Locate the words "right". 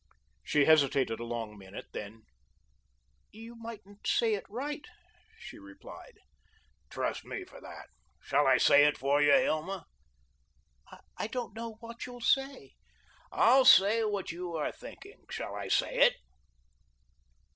4.49-4.83